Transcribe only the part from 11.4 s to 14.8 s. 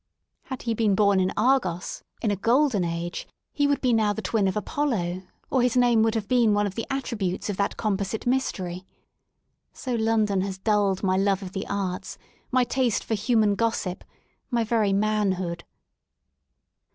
of the arts, my taste for human gossip— my